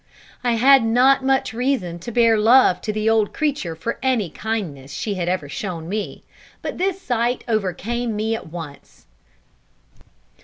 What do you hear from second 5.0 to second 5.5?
had ever